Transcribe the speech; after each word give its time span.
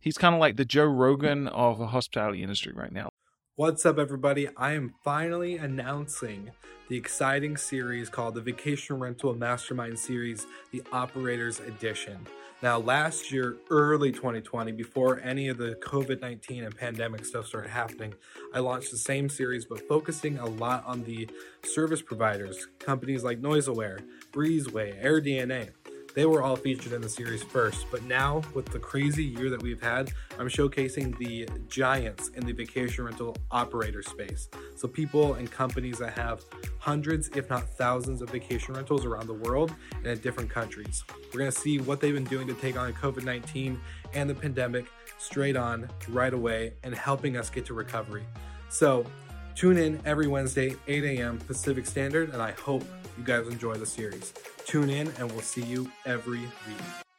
He's 0.00 0.16
kind 0.16 0.34
of 0.34 0.40
like 0.40 0.56
the 0.56 0.64
Joe 0.64 0.86
Rogan 0.86 1.46
of 1.46 1.78
the 1.78 1.88
hospitality 1.88 2.42
industry 2.42 2.72
right 2.74 2.90
now. 2.90 3.10
What's 3.56 3.84
up, 3.84 3.98
everybody? 3.98 4.48
I 4.56 4.72
am 4.72 4.94
finally 5.04 5.58
announcing 5.58 6.52
the 6.88 6.96
exciting 6.96 7.58
series 7.58 8.08
called 8.08 8.34
the 8.34 8.40
Vacation 8.40 8.98
Rental 8.98 9.34
Mastermind 9.34 9.98
Series, 9.98 10.46
the 10.72 10.82
Operators 10.90 11.60
Edition. 11.60 12.26
Now, 12.62 12.78
last 12.78 13.30
year, 13.30 13.56
early 13.68 14.10
2020, 14.10 14.72
before 14.72 15.20
any 15.20 15.48
of 15.48 15.58
the 15.58 15.78
COVID 15.82 16.22
19 16.22 16.64
and 16.64 16.74
pandemic 16.74 17.26
stuff 17.26 17.46
started 17.46 17.68
happening, 17.68 18.14
I 18.54 18.60
launched 18.60 18.90
the 18.92 18.98
same 18.98 19.28
series, 19.28 19.66
but 19.66 19.86
focusing 19.86 20.38
a 20.38 20.46
lot 20.46 20.82
on 20.86 21.04
the 21.04 21.28
service 21.62 22.00
providers, 22.00 22.68
companies 22.78 23.22
like 23.22 23.42
NoiseAware, 23.42 24.02
Breezeway, 24.32 25.02
AirDNA. 25.04 25.70
They 26.14 26.26
were 26.26 26.42
all 26.42 26.56
featured 26.56 26.92
in 26.92 27.00
the 27.00 27.08
series 27.08 27.42
first, 27.42 27.86
but 27.90 28.02
now 28.02 28.42
with 28.52 28.66
the 28.66 28.80
crazy 28.80 29.22
year 29.22 29.48
that 29.48 29.62
we've 29.62 29.80
had, 29.80 30.10
I'm 30.38 30.48
showcasing 30.48 31.16
the 31.18 31.48
giants 31.68 32.28
in 32.34 32.44
the 32.44 32.52
vacation 32.52 33.04
rental 33.04 33.36
operator 33.52 34.02
space. 34.02 34.48
So, 34.74 34.88
people 34.88 35.34
and 35.34 35.48
companies 35.48 35.98
that 35.98 36.12
have 36.14 36.44
hundreds, 36.78 37.28
if 37.36 37.48
not 37.48 37.68
thousands, 37.76 38.22
of 38.22 38.30
vacation 38.30 38.74
rentals 38.74 39.04
around 39.04 39.28
the 39.28 39.34
world 39.34 39.72
and 39.98 40.06
in 40.06 40.18
different 40.18 40.50
countries. 40.50 41.04
We're 41.32 41.40
to 41.50 41.52
see 41.52 41.78
what 41.78 42.00
they've 42.00 42.14
been 42.14 42.24
doing 42.24 42.48
to 42.48 42.54
take 42.54 42.76
on 42.76 42.92
COVID 42.94 43.22
19 43.22 43.80
and 44.12 44.28
the 44.28 44.34
pandemic 44.34 44.86
straight 45.18 45.56
on, 45.56 45.88
right 46.08 46.34
away, 46.34 46.72
and 46.82 46.92
helping 46.92 47.36
us 47.36 47.50
get 47.50 47.66
to 47.66 47.74
recovery. 47.74 48.24
So, 48.68 49.06
tune 49.54 49.76
in 49.76 50.00
every 50.04 50.26
Wednesday, 50.26 50.74
8 50.88 51.04
a.m. 51.04 51.38
Pacific 51.38 51.86
Standard, 51.86 52.32
and 52.32 52.42
I 52.42 52.50
hope 52.52 52.84
you 53.16 53.24
guys 53.24 53.46
enjoy 53.48 53.74
the 53.74 53.86
series. 53.86 54.32
Tune 54.66 54.90
in, 54.90 55.08
and 55.18 55.30
we'll 55.32 55.40
see 55.40 55.62
you 55.62 55.90
every 56.06 56.40
week. 56.40 57.09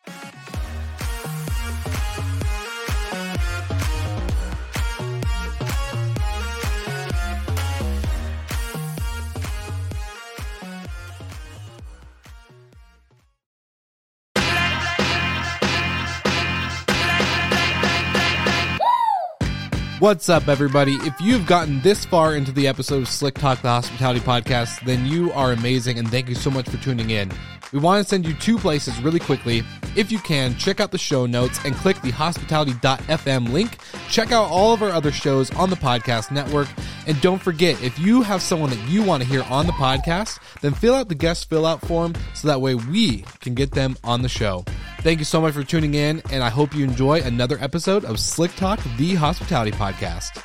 What's 20.01 20.29
up, 20.29 20.47
everybody? 20.47 20.93
If 21.01 21.21
you've 21.21 21.45
gotten 21.45 21.79
this 21.81 22.05
far 22.05 22.33
into 22.35 22.51
the 22.51 22.67
episode 22.67 23.03
of 23.03 23.07
Slick 23.07 23.35
Talk, 23.35 23.61
the 23.61 23.67
Hospitality 23.67 24.19
Podcast, 24.19 24.83
then 24.83 25.05
you 25.05 25.31
are 25.33 25.51
amazing 25.51 25.99
and 25.99 26.09
thank 26.09 26.27
you 26.27 26.33
so 26.33 26.49
much 26.49 26.67
for 26.67 26.77
tuning 26.77 27.11
in. 27.11 27.31
We 27.71 27.77
want 27.77 28.03
to 28.03 28.09
send 28.09 28.25
you 28.25 28.33
two 28.33 28.57
places 28.57 28.99
really 29.03 29.19
quickly. 29.19 29.61
If 29.95 30.11
you 30.11 30.17
can, 30.17 30.55
check 30.55 30.79
out 30.79 30.89
the 30.89 30.97
show 30.97 31.27
notes 31.27 31.63
and 31.65 31.75
click 31.75 32.01
the 32.01 32.09
hospitality.fm 32.09 33.53
link. 33.53 33.77
Check 34.09 34.31
out 34.31 34.49
all 34.49 34.73
of 34.73 34.81
our 34.81 34.89
other 34.89 35.11
shows 35.11 35.51
on 35.51 35.69
the 35.69 35.75
podcast 35.75 36.31
network. 36.31 36.69
And 37.05 37.21
don't 37.21 37.39
forget, 37.39 37.79
if 37.83 37.99
you 37.99 38.23
have 38.23 38.41
someone 38.41 38.71
that 38.71 38.89
you 38.89 39.03
want 39.03 39.21
to 39.21 39.29
hear 39.29 39.43
on 39.51 39.67
the 39.67 39.73
podcast, 39.73 40.39
then 40.61 40.73
fill 40.73 40.95
out 40.95 41.09
the 41.09 41.15
guest 41.15 41.47
fill 41.47 41.67
out 41.67 41.79
form 41.81 42.15
so 42.33 42.47
that 42.47 42.59
way 42.59 42.73
we 42.73 43.23
can 43.39 43.53
get 43.53 43.69
them 43.69 43.95
on 44.03 44.23
the 44.23 44.29
show. 44.29 44.65
Thank 45.01 45.17
you 45.17 45.25
so 45.25 45.41
much 45.41 45.55
for 45.55 45.63
tuning 45.63 45.95
in, 45.95 46.21
and 46.31 46.43
I 46.43 46.49
hope 46.49 46.75
you 46.75 46.83
enjoy 46.83 47.21
another 47.21 47.57
episode 47.59 48.05
of 48.05 48.19
Slick 48.19 48.55
Talk, 48.55 48.79
the 48.97 49.15
Hospitality 49.15 49.71
Podcast. 49.71 50.43